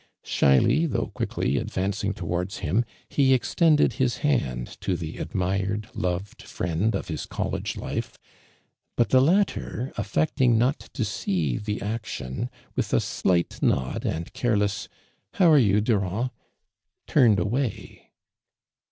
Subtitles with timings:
[0.23, 6.41] Shyly though <iuickly advancing towards him, he extend ed his hand to the admired, loved
[6.41, 8.17] friend of iiis college life,
[8.97, 15.63] but the latter affecting not to see the action, with a slight nod and ''IToware
[15.63, 16.31] you, Durand?"
[17.05, 18.11] turned careless away.